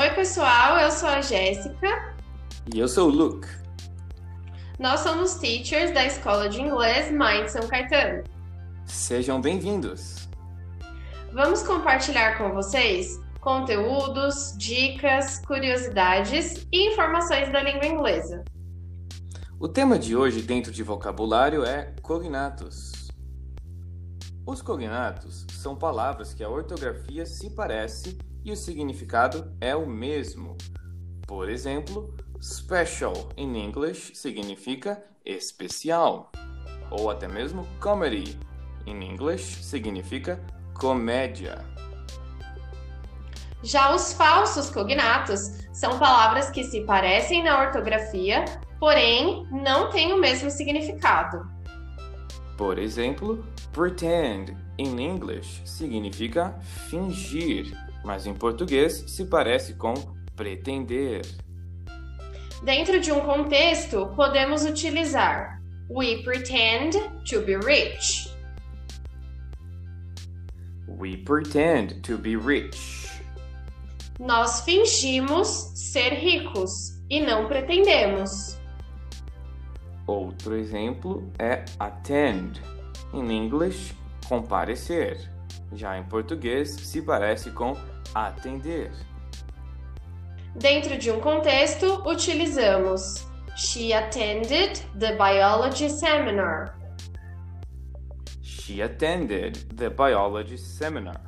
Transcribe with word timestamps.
Oi, 0.00 0.08
pessoal, 0.14 0.78
eu 0.78 0.90
sou 0.90 1.10
a 1.10 1.20
Jéssica. 1.20 2.16
E 2.74 2.78
eu 2.78 2.88
sou 2.88 3.10
o 3.10 3.12
Luke. 3.12 3.46
Nós 4.78 5.00
somos 5.00 5.34
teachers 5.34 5.92
da 5.92 6.06
Escola 6.06 6.48
de 6.48 6.58
Inglês 6.58 7.10
Mind 7.10 7.48
São 7.48 7.68
Caetano. 7.68 8.24
Sejam 8.86 9.42
bem-vindos. 9.42 10.26
Vamos 11.34 11.62
compartilhar 11.62 12.38
com 12.38 12.50
vocês 12.54 13.20
conteúdos, 13.42 14.54
dicas, 14.56 15.42
curiosidades 15.44 16.66
e 16.72 16.94
informações 16.94 17.52
da 17.52 17.62
língua 17.62 17.84
inglesa. 17.84 18.42
O 19.58 19.68
tema 19.68 19.98
de 19.98 20.16
hoje 20.16 20.40
dentro 20.40 20.72
de 20.72 20.82
vocabulário 20.82 21.62
é 21.62 21.94
cognatos. 22.00 23.10
Os 24.46 24.62
cognatos 24.62 25.46
são 25.52 25.76
palavras 25.76 26.32
que 26.32 26.42
a 26.42 26.48
ortografia 26.48 27.26
se 27.26 27.50
parece 27.50 28.16
e 28.44 28.52
o 28.52 28.56
significado 28.56 29.52
é 29.60 29.74
o 29.74 29.86
mesmo. 29.86 30.56
Por 31.26 31.48
exemplo, 31.48 32.14
special 32.40 33.28
in 33.36 33.54
English 33.56 34.14
significa 34.14 35.02
especial, 35.24 36.32
ou 36.90 37.10
até 37.10 37.28
mesmo 37.28 37.66
comedy 37.80 38.38
in 38.86 39.02
English 39.02 39.62
significa 39.62 40.40
comédia. 40.74 41.64
Já 43.62 43.94
os 43.94 44.12
falsos 44.14 44.70
cognatos 44.70 45.60
são 45.72 45.98
palavras 45.98 46.50
que 46.50 46.64
se 46.64 46.80
parecem 46.82 47.42
na 47.44 47.60
ortografia, 47.60 48.44
porém 48.78 49.46
não 49.50 49.90
têm 49.90 50.12
o 50.14 50.18
mesmo 50.18 50.50
significado. 50.50 51.46
Por 52.56 52.78
exemplo, 52.78 53.44
pretend 53.72 54.56
in 54.78 54.98
English 54.98 55.62
significa 55.66 56.58
fingir, 56.88 57.76
mas 58.04 58.26
em 58.26 58.34
português 58.34 59.04
se 59.06 59.24
parece 59.24 59.74
com 59.74 59.94
pretender. 60.36 61.22
Dentro 62.62 63.00
de 63.00 63.10
um 63.12 63.20
contexto, 63.20 64.12
podemos 64.16 64.64
utilizar 64.64 65.60
We 65.88 66.22
pretend 66.22 66.92
to 67.24 67.40
be 67.40 67.56
rich. 67.56 68.30
We 70.86 71.16
pretend 71.16 72.02
to 72.02 72.16
be 72.16 72.36
rich. 72.36 73.10
Nós 74.18 74.60
fingimos 74.60 75.72
ser 75.74 76.12
ricos 76.12 77.00
e 77.08 77.20
não 77.20 77.48
pretendemos. 77.48 78.58
Outro 80.06 80.54
exemplo 80.54 81.28
é 81.38 81.64
attend. 81.78 82.60
Em 83.12 83.32
inglês, 83.32 83.94
comparecer. 84.28 85.28
Já 85.72 85.98
em 85.98 86.04
português, 86.04 86.70
se 86.70 87.00
parece 87.02 87.50
com 87.50 87.76
atender. 88.14 88.90
Dentro 90.56 90.98
de 90.98 91.10
um 91.10 91.20
contexto, 91.20 92.02
utilizamos 92.08 93.28
She 93.56 93.92
attended 93.92 94.80
the 94.98 95.16
biology 95.16 95.88
seminar. 95.88 96.78
She 98.42 98.80
attended 98.80 99.76
the 99.76 99.90
biology 99.90 100.56
seminar. 100.56 101.20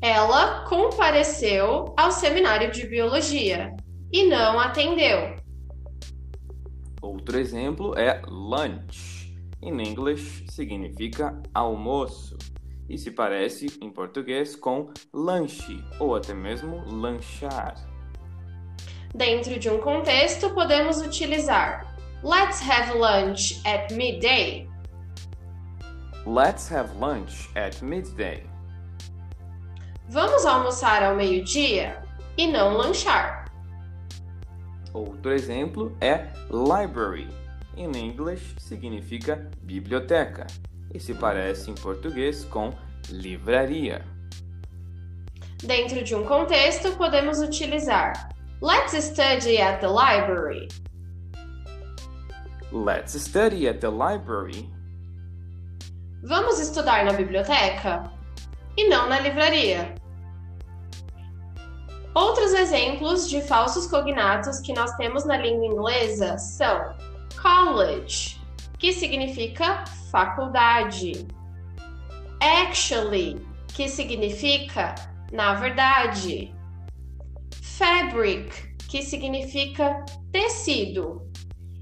Ela 0.00 0.64
compareceu 0.64 1.94
ao 1.96 2.10
seminário 2.10 2.70
de 2.70 2.86
biologia 2.86 3.74
e 4.12 4.24
não 4.24 4.58
atendeu. 4.58 5.36
Outro 7.00 7.38
exemplo 7.38 7.96
é 7.98 8.20
lunch. 8.26 9.34
Em 9.62 9.80
inglês 9.80 10.44
significa 10.48 11.40
almoço 11.54 12.36
e 12.88 12.98
se 12.98 13.10
parece 13.10 13.66
em 13.80 13.90
português 13.90 14.54
com 14.56 14.90
lanche 15.12 15.82
ou 15.98 16.14
até 16.14 16.34
mesmo 16.34 16.84
lanchar. 16.86 17.74
Dentro 19.14 19.58
de 19.58 19.70
um 19.70 19.78
contexto, 19.78 20.50
podemos 20.50 21.00
utilizar 21.00 21.94
Let's 22.22 22.60
have 22.60 22.96
lunch 22.98 23.60
at 23.66 23.92
midday. 23.92 24.68
Let's 26.26 26.70
have 26.72 26.96
lunch 26.98 27.50
at 27.54 27.82
midday. 27.82 28.46
Vamos 30.08 30.44
almoçar 30.44 31.02
ao 31.02 31.14
meio-dia 31.14 32.02
e 32.36 32.46
não 32.46 32.76
lanchar. 32.76 33.44
Outro 34.92 35.32
exemplo 35.32 35.96
é 36.00 36.32
library. 36.50 37.28
Em 37.76 37.90
inglês 37.96 38.54
significa 38.58 39.50
biblioteca 39.60 40.46
e 40.92 41.00
se 41.00 41.14
parece 41.14 41.70
em 41.70 41.74
português 41.74 42.44
com 42.44 42.72
livraria. 43.08 44.04
Dentro 45.62 46.02
de 46.02 46.14
um 46.14 46.24
contexto, 46.24 46.92
podemos 46.92 47.40
utilizar 47.40 48.34
Let's 48.60 48.92
study 48.92 49.60
at 49.60 49.80
the 49.80 49.88
library. 49.88 50.68
Let's 52.72 53.12
study 53.20 53.68
at 53.68 53.80
the 53.80 53.90
library. 53.90 54.70
Vamos 56.22 56.58
estudar 56.58 57.04
na 57.04 57.12
biblioteca 57.12 58.10
e 58.76 58.88
não 58.88 59.08
na 59.08 59.20
livraria. 59.20 59.94
Outros 62.14 62.52
exemplos 62.54 63.28
de 63.28 63.42
falsos 63.42 63.86
cognatos 63.86 64.60
que 64.60 64.72
nós 64.72 64.94
temos 64.96 65.24
na 65.24 65.36
língua 65.36 65.66
inglesa 65.66 66.38
são 66.38 66.94
college, 67.42 68.40
que 68.78 68.92
significa 68.92 69.84
faculdade, 70.10 71.26
actually, 72.40 73.40
que 73.68 73.88
significa 73.88 74.94
na 75.34 75.54
verdade, 75.54 76.54
fabric, 77.60 78.76
que 78.88 79.02
significa 79.02 80.04
tecido, 80.30 81.28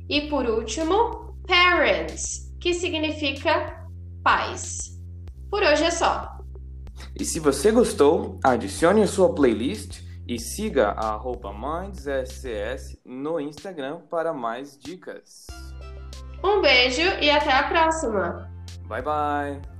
e 0.08 0.22
por 0.22 0.46
último, 0.46 1.36
parents, 1.46 2.50
que 2.58 2.72
significa 2.72 3.86
pais. 4.24 4.98
Por 5.50 5.62
hoje 5.62 5.84
é 5.84 5.90
só. 5.90 6.38
E 7.14 7.24
se 7.26 7.38
você 7.38 7.70
gostou, 7.70 8.40
adicione 8.42 9.02
a 9.02 9.06
sua 9.06 9.34
playlist 9.34 10.00
e 10.26 10.38
siga 10.38 10.92
a 10.92 11.12
arroba 11.12 11.52
MindsSCS 11.52 12.96
no 13.04 13.38
Instagram 13.38 14.00
para 14.08 14.32
mais 14.32 14.78
dicas. 14.78 15.46
Um 16.42 16.60
beijo 16.60 17.02
e 17.20 17.30
até 17.30 17.52
a 17.52 17.62
próxima! 17.64 18.50
Bye 18.88 19.02
bye! 19.02 19.71